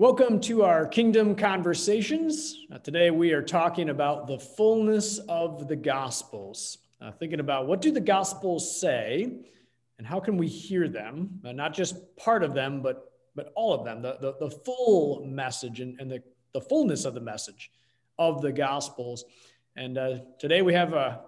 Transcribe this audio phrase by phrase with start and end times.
[0.00, 2.66] Welcome to our Kingdom Conversations.
[2.72, 7.80] Uh, today we are talking about the fullness of the Gospels, uh, thinking about what
[7.80, 9.40] do the Gospels say
[9.98, 13.74] and how can we hear them, uh, not just part of them, but, but all
[13.74, 16.22] of them, the, the, the full message and, and the,
[16.54, 17.72] the fullness of the message
[18.20, 19.24] of the Gospels.
[19.74, 21.18] And uh, today we have uh,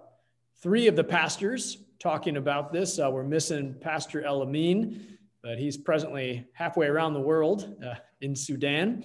[0.61, 2.99] three of the pastors talking about this.
[2.99, 8.35] Uh, we're missing Pastor El Amin but he's presently halfway around the world uh, in
[8.35, 9.03] Sudan,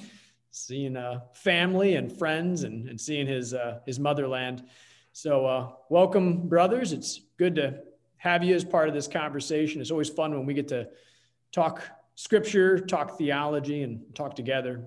[0.50, 4.64] seeing uh, family and friends and, and seeing his, uh, his motherland.
[5.12, 6.92] So, uh, welcome, brothers.
[6.92, 7.80] It's good to
[8.18, 9.80] have you as part of this conversation.
[9.80, 10.88] It's always fun when we get to
[11.52, 11.82] talk
[12.16, 14.84] scripture, talk theology, and talk together.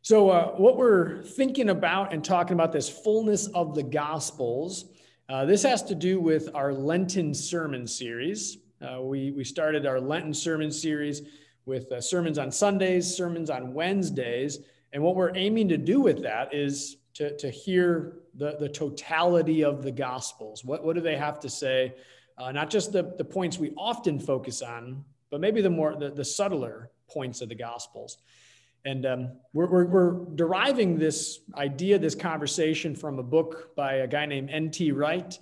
[0.00, 4.86] So, uh, what we're thinking about and talking about this fullness of the Gospels,
[5.28, 8.58] uh, this has to do with our Lenten sermon series.
[8.80, 11.22] Uh, we, we started our Lenten sermon series
[11.64, 14.58] with uh, sermons on Sundays, sermons on Wednesdays.
[14.92, 19.64] And what we're aiming to do with that is to, to hear the, the totality
[19.64, 20.64] of the Gospels.
[20.64, 21.94] What, what do they have to say?
[22.36, 26.10] Uh, not just the, the points we often focus on, but maybe the more the,
[26.10, 28.18] the subtler points of the Gospels.
[28.84, 34.06] And um, we're, we're, we're, deriving this idea, this conversation from a book by a
[34.06, 34.92] guy named N.T.
[34.92, 35.36] Wright,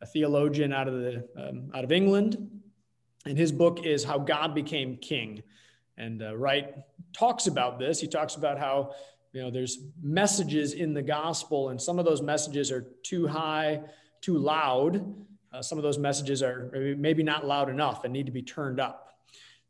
[0.00, 2.50] a theologian out of, the, um, out of England.
[3.26, 5.42] And his book is How God Became King.
[5.96, 6.74] And uh, Wright
[7.12, 8.00] talks about this.
[8.00, 8.94] He talks about how
[9.32, 13.80] you know there's messages in the gospel, and some of those messages are too high,
[14.20, 15.14] too loud.
[15.52, 18.80] Uh, some of those messages are maybe not loud enough and need to be turned
[18.80, 19.10] up.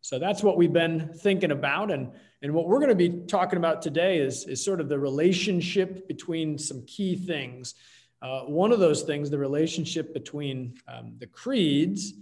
[0.02, 1.90] So that's what we've been thinking about.
[1.90, 2.10] And,
[2.42, 6.08] and what we're going to be talking about today is, is sort of the relationship
[6.08, 7.74] between some key things.
[8.22, 12.14] Uh, one of those things, the relationship between um, the creeds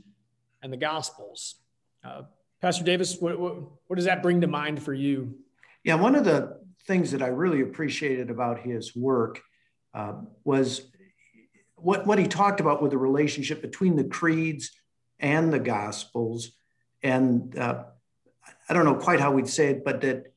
[0.63, 1.57] and the Gospels.
[2.05, 2.23] Uh,
[2.61, 3.57] Pastor Davis, what, what,
[3.87, 5.37] what, does that bring to mind for you?
[5.85, 9.41] Yeah, one of the things that I really appreciated about his work
[9.95, 10.83] uh, was
[11.77, 14.71] what, what he talked about with the relationship between the creeds
[15.21, 16.53] and the Gospels.
[17.03, 17.85] And uh,
[18.69, 20.33] I don't know quite how we'd say it, but that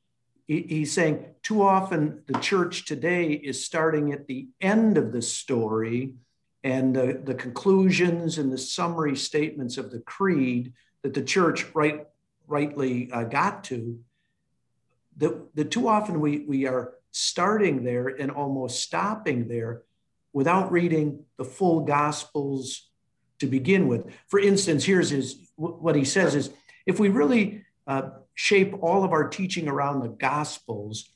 [0.47, 5.21] he, he's saying too often the church today is starting at the end of the
[5.21, 6.15] story
[6.63, 10.73] and the, the conclusions and the summary statements of the creed
[11.03, 12.05] that the church right,
[12.47, 13.99] rightly uh, got to,
[15.17, 19.81] that, that too often we, we are starting there and almost stopping there
[20.33, 22.89] without reading the full gospels
[23.39, 24.05] to begin with.
[24.27, 26.51] For instance, here's his what he says is
[26.85, 31.09] if we really uh, shape all of our teaching around the gospels,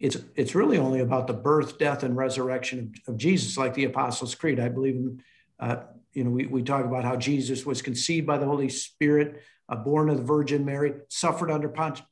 [0.00, 3.84] it's it's really only about the birth, death, and resurrection of, of Jesus, like the
[3.84, 4.60] Apostles' Creed.
[4.60, 5.22] I believe in,
[5.58, 5.76] uh,
[6.12, 9.76] you know, we, we talk about how Jesus was conceived by the Holy Spirit, uh,
[9.76, 12.06] born of the Virgin Mary, suffered under Pontius.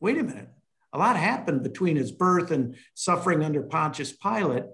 [0.00, 0.48] Wait a minute,
[0.92, 4.64] a lot happened between his birth and suffering under Pontius Pilate,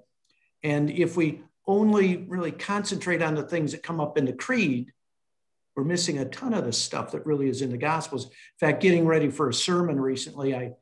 [0.63, 4.93] and if we only really concentrate on the things that come up in the creed,
[5.75, 8.27] we're missing a ton of the stuff that really is in the Gospels.
[8.27, 8.31] In
[8.61, 10.73] fact, getting ready for a sermon recently, I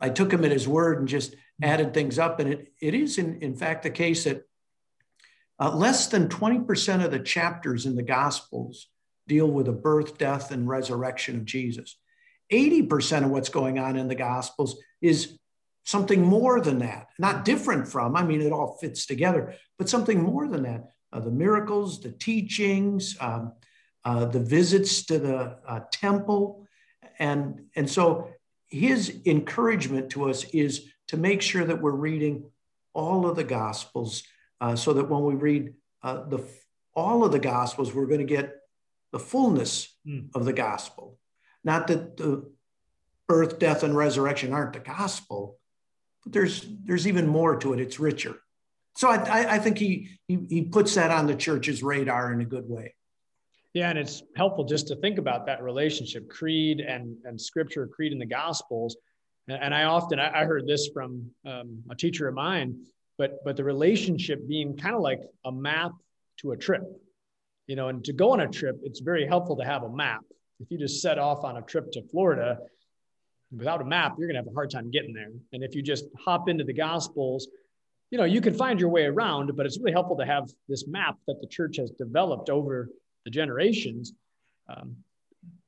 [0.00, 2.40] I took him at his word and just added things up.
[2.40, 4.42] And it, it is, in, in fact, the case that
[5.60, 8.88] uh, less than 20% of the chapters in the Gospels
[9.26, 11.96] deal with the birth, death, and resurrection of Jesus.
[12.52, 15.38] 80% of what's going on in the Gospels is
[15.84, 20.22] something more than that, not different from, I mean, it all fits together, but something
[20.22, 20.84] more than that.
[21.12, 23.52] Uh, the miracles, the teachings, um,
[24.04, 26.66] uh, the visits to the uh, temple.
[27.18, 28.28] And, and so
[28.68, 32.50] his encouragement to us is to make sure that we're reading
[32.92, 34.22] all of the gospels
[34.60, 36.44] uh, so that when we read uh, the
[36.94, 38.54] all of the gospels we're going to get
[39.12, 40.28] the fullness mm.
[40.34, 41.18] of the gospel.
[41.62, 42.50] Not that the
[43.26, 45.58] birth death and resurrection aren't the gospel
[46.24, 47.80] but there's there's even more to it.
[47.80, 48.36] It's richer.
[48.96, 52.44] So i, I think he, he he puts that on the church's radar in a
[52.44, 52.94] good way
[53.74, 58.12] yeah, and it's helpful just to think about that relationship, creed and and scripture, creed
[58.12, 58.96] and the gospels.
[59.48, 62.78] And, I often I, heard this from um, a teacher of mine,
[63.18, 65.90] but but the relationship being kind of like a map
[66.38, 66.82] to a trip,
[67.66, 67.88] you know.
[67.88, 70.22] And to go on a trip, it's very helpful to have a map.
[70.60, 72.58] If you just set off on a trip to Florida
[73.54, 75.32] without a map, you're gonna have a hard time getting there.
[75.52, 77.48] And if you just hop into the gospels,
[78.12, 80.86] you know you can find your way around, but it's really helpful to have this
[80.86, 82.88] map that the church has developed over
[83.24, 84.12] the generations.
[84.68, 84.96] Um,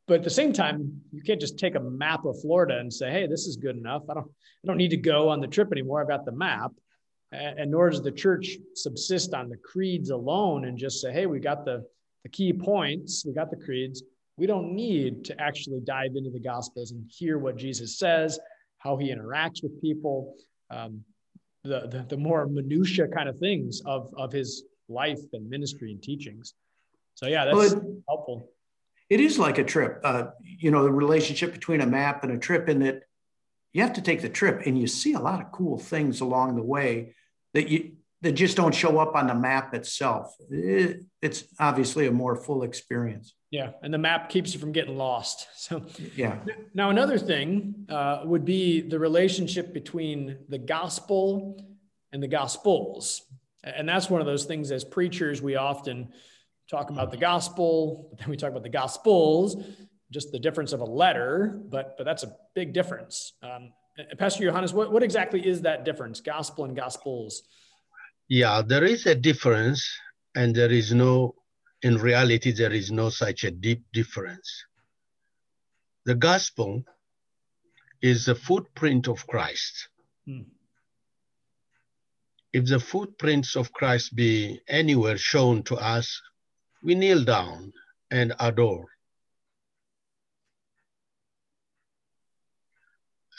[0.06, 3.10] but at the same time, you can't just take a map of Florida and say,
[3.10, 4.02] "Hey, this is good enough.
[4.08, 6.00] I don't, I don't need to go on the trip anymore.
[6.00, 6.72] I've got the map."
[7.32, 11.40] And, nor does the church subsist on the creeds alone and just say, "Hey, we
[11.40, 11.84] got the
[12.26, 14.02] the key points, we got the creeds.
[14.36, 18.40] We don't need to actually dive into the Gospels and hear what Jesus says,
[18.78, 20.34] how he interacts with people,
[20.68, 21.04] um,
[21.62, 26.02] the, the, the more minutia kind of things of, of his life and ministry and
[26.02, 26.54] teachings.
[27.16, 28.50] So, yeah, that's well, it, helpful.
[29.08, 32.38] It is like a trip, uh, you know, the relationship between a map and a
[32.38, 33.02] trip, in that
[33.72, 36.56] you have to take the trip and you see a lot of cool things along
[36.56, 37.14] the way
[37.54, 37.92] that you
[38.22, 40.34] that just don't show up on the map itself.
[40.50, 43.34] It, it's obviously a more full experience.
[43.50, 45.48] Yeah, and the map keeps you from getting lost.
[45.56, 45.82] So
[46.14, 46.38] yeah.
[46.74, 51.60] Now another thing uh, would be the relationship between the gospel
[52.12, 53.22] and the gospels,
[53.64, 56.12] and that's one of those things as preachers we often
[56.70, 59.56] talk about the gospel, but then we talk about the gospels,
[60.10, 63.34] just the difference of a letter, but but that's a big difference.
[63.42, 63.72] Um,
[64.18, 67.42] Pastor Johannes, what, what exactly is that difference, gospel and gospels?
[68.28, 69.88] Yeah, there is a difference,
[70.34, 71.34] and there is no,
[71.82, 74.64] in reality, there is no such a deep difference.
[76.04, 76.82] The gospel
[78.02, 79.88] is the footprint of Christ.
[80.26, 80.42] Hmm.
[82.52, 86.20] If the footprints of Christ be anywhere shown to us,
[86.86, 87.72] we kneel down
[88.12, 88.86] and adore.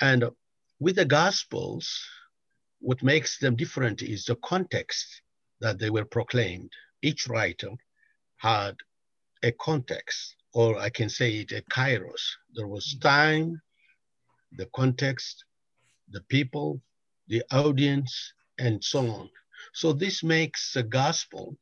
[0.02, 0.26] And
[0.82, 1.88] with the Gospels,
[2.80, 5.22] what makes them different is the context
[5.62, 6.72] that they were proclaimed.
[7.02, 7.70] Each writer
[8.36, 8.76] had
[9.42, 12.24] a context, or I can say it a kairos.
[12.54, 13.62] There was time,
[14.52, 15.46] the context,
[16.10, 16.82] the people,
[17.30, 19.30] the audience, and so on.
[19.74, 21.58] So this makes the gospel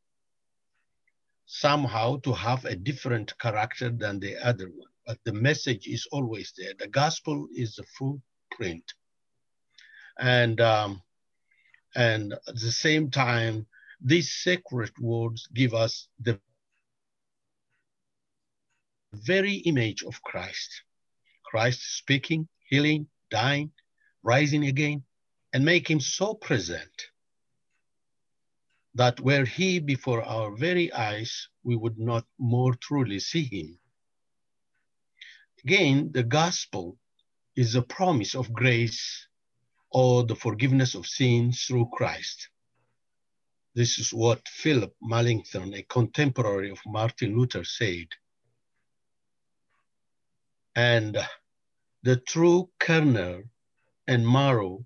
[1.45, 4.89] somehow to have a different character than the other one.
[5.06, 6.74] But the message is always there.
[6.77, 8.94] The gospel is the footprint.
[10.18, 11.01] And um,
[11.95, 13.68] and at the same time,
[14.01, 16.39] these sacred words give us the
[19.13, 20.83] very image of Christ.
[21.45, 23.71] Christ speaking, healing, dying,
[24.24, 25.03] rising again,
[25.53, 27.09] and make him so present
[28.95, 33.77] that were he before our very eyes, we would not more truly see him.
[35.63, 36.97] Again, the gospel
[37.56, 39.27] is a promise of grace
[39.92, 42.50] or the forgiveness of sins through Christ.
[43.74, 48.07] This is what Philip Melanchthon, a contemporary of Martin Luther, said.
[50.75, 51.18] And
[52.03, 53.44] the true kernel
[54.07, 54.86] and marrow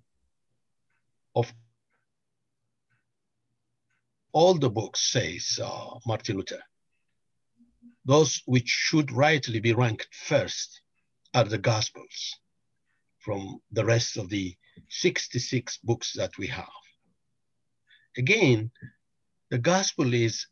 [1.36, 1.52] of
[4.32, 6.62] all the books, says uh, Martin Luther,
[8.04, 10.82] those which should rightly be ranked first
[11.34, 12.36] are the Gospels
[13.20, 14.56] from the rest of the
[14.88, 16.68] 66 books that we have.
[18.16, 18.70] Again,
[19.50, 20.46] the gospel is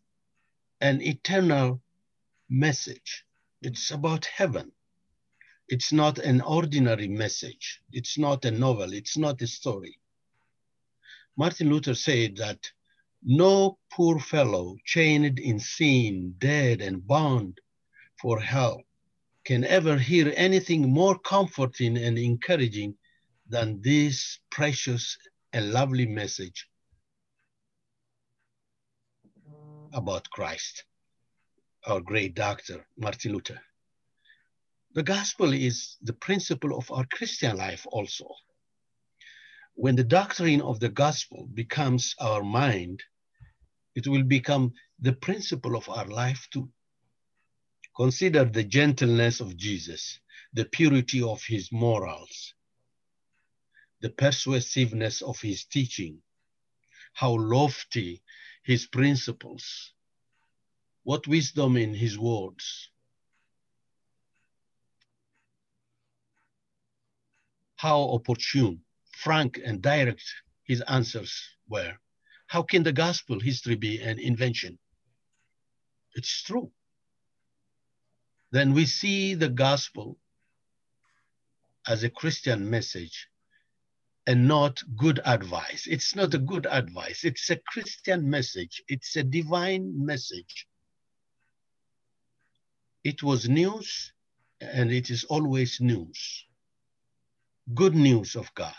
[0.80, 1.80] an eternal
[2.48, 3.24] message.
[3.62, 4.72] It's about heaven.
[5.68, 7.80] It's not an ordinary message.
[7.92, 8.92] It's not a novel.
[8.92, 9.98] It's not a story.
[11.36, 12.70] Martin Luther said that
[13.22, 17.58] no poor fellow chained in sin, dead and bound
[18.20, 18.82] for hell
[19.44, 22.94] can ever hear anything more comforting and encouraging
[23.48, 25.16] than this precious
[25.52, 26.68] and lovely message
[29.92, 30.84] about Christ,
[31.86, 33.60] our great doctor, Martin Luther.
[34.94, 38.28] The gospel is the principle of our Christian life also.
[39.80, 43.00] When the doctrine of the gospel becomes our mind,
[43.94, 46.68] it will become the principle of our life too.
[47.96, 50.18] Consider the gentleness of Jesus,
[50.52, 52.54] the purity of his morals,
[54.00, 56.22] the persuasiveness of his teaching,
[57.12, 58.24] how lofty
[58.64, 59.92] his principles,
[61.04, 62.90] what wisdom in his words,
[67.76, 68.82] how opportune,
[69.22, 70.24] frank, and direct
[70.64, 71.32] his answers
[71.68, 71.94] were.
[72.46, 74.78] How can the gospel history be an invention?
[76.14, 76.70] It's true.
[78.50, 80.18] Then we see the gospel
[81.86, 83.28] as a Christian message
[84.26, 85.86] and not good advice.
[85.86, 87.24] It's not a good advice.
[87.24, 88.82] It's a Christian message.
[88.88, 90.66] It's a divine message.
[93.04, 94.12] It was news
[94.60, 96.44] and it is always news.
[97.74, 98.74] Good news of God.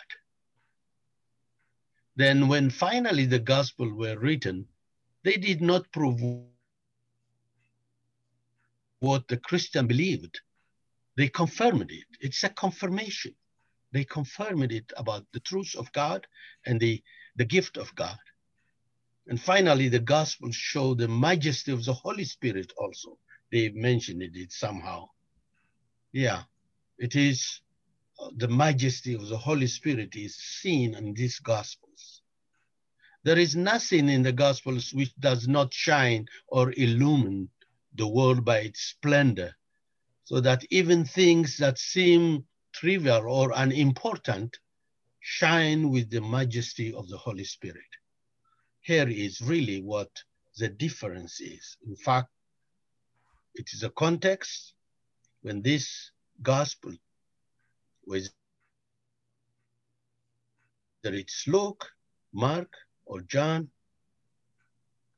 [2.19, 4.67] Then when finally the gospel were written,
[5.23, 6.19] they did not prove
[8.99, 10.41] what the Christian believed.
[11.15, 12.07] They confirmed it.
[12.19, 13.35] It's a confirmation
[13.93, 16.27] they confirmed it about the truth of God
[16.65, 17.01] and the,
[17.37, 18.19] the gift of God.
[19.27, 23.17] And finally, the gospel show the majesty of the Holy Spirit also
[23.49, 25.07] they mentioned it somehow.
[26.11, 26.43] Yeah,
[26.97, 27.61] it is
[28.35, 32.21] the majesty of the Holy Spirit is seen in these Gospels.
[33.23, 37.49] There is nothing in the Gospels which does not shine or illumine
[37.95, 39.55] the world by its splendor,
[40.23, 44.57] so that even things that seem trivial or unimportant
[45.19, 47.83] shine with the majesty of the Holy Spirit.
[48.81, 50.09] Here is really what
[50.57, 51.77] the difference is.
[51.85, 52.29] In fact,
[53.55, 54.73] it is a context
[55.41, 56.11] when this
[56.41, 56.93] gospel,
[58.09, 58.27] whether
[61.03, 61.85] it's Luke,
[62.33, 62.73] Mark,
[63.05, 63.69] or John,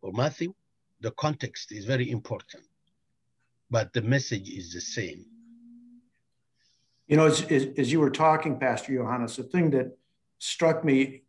[0.02, 0.54] or Matthew,
[1.00, 2.64] the context is very important,
[3.70, 5.26] but the message is the same.
[7.08, 9.98] You know, as, as, as you were talking, Pastor Johannes, the thing that
[10.40, 11.24] struck me,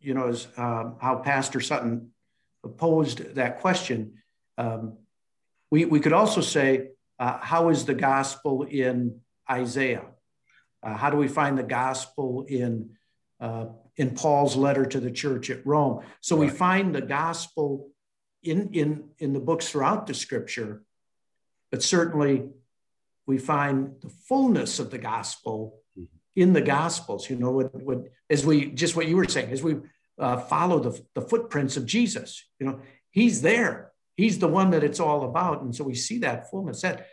[0.00, 2.12] you know, is um, how Pastor Sutton
[2.76, 4.14] posed that question.
[4.58, 4.98] Um,
[5.72, 10.06] we, we could also say, uh, how is the gospel in Isaiah?
[10.82, 12.90] Uh, how do we find the gospel in,
[13.40, 16.02] uh, in Paul's letter to the church at Rome?
[16.20, 16.50] So right.
[16.50, 17.90] we find the gospel
[18.42, 20.82] in, in, in the books throughout the scripture,
[21.70, 22.48] but certainly
[23.26, 26.06] we find the fullness of the gospel mm-hmm.
[26.36, 29.62] in the gospels, you know, what, what, as we, just what you were saying, as
[29.62, 29.76] we
[30.18, 34.84] uh, follow the, the footprints of Jesus, you know, he's there he's the one that
[34.84, 35.62] it's all about.
[35.62, 36.82] And so we see that fullness.
[36.82, 37.06] That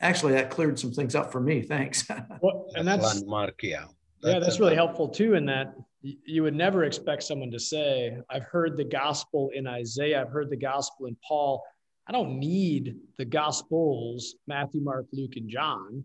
[0.00, 1.62] actually that cleared some things up for me.
[1.62, 2.08] Thanks.
[2.40, 3.84] well, and that's landmark, yeah.
[4.22, 5.34] That's yeah, that's really helpful too.
[5.34, 10.20] In that you would never expect someone to say, "I've heard the gospel in Isaiah.
[10.20, 11.62] I've heard the gospel in Paul.
[12.06, 16.04] I don't need the gospels, Matthew, Mark, Luke, and John."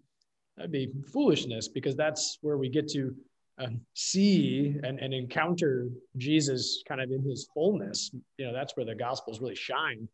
[0.56, 3.16] That'd be foolishness because that's where we get to
[3.60, 8.12] uh, see and, and encounter Jesus kind of in his fullness.
[8.38, 10.08] You know, that's where the gospels really shine.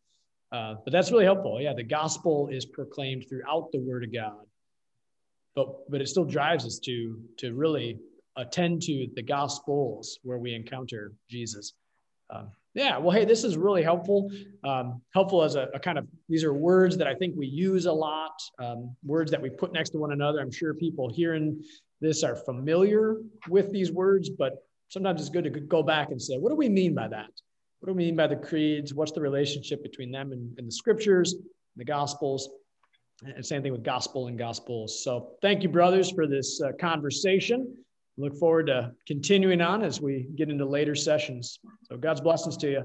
[0.52, 1.60] Uh, but that's really helpful.
[1.60, 4.46] Yeah, the gospel is proclaimed throughout the Word of God,
[5.54, 7.98] but but it still drives us to to really
[8.36, 11.72] attend to the gospels where we encounter Jesus.
[12.30, 14.32] Um, yeah, well, hey, this is really helpful.
[14.64, 17.86] Um, helpful as a, a, kind of these are words that I think we use
[17.86, 20.40] a lot, um, words that we put next to one another.
[20.40, 21.62] I'm sure people hearing
[22.00, 23.18] this are familiar
[23.48, 24.54] with these words, but
[24.88, 27.30] sometimes it's good to go back and say, what do we mean by that?
[27.78, 28.92] What do we mean by the creeds?
[28.92, 31.44] What's the relationship between them and, and the scriptures, and
[31.76, 32.48] the gospels?
[33.22, 35.02] And same thing with gospel and gospels.
[35.04, 37.76] So thank you, brothers, for this uh, conversation.
[38.16, 41.58] Look forward to continuing on as we get into later sessions.
[41.84, 42.84] So God's blessings to you.